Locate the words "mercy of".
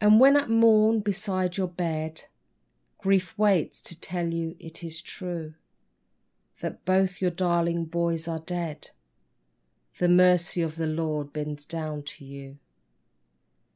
10.08-10.74